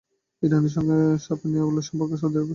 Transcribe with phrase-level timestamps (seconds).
[0.43, 2.49] ইরানের সঙ্গে সাপে নেউলে সম্পর্ক সৌদি আরবের।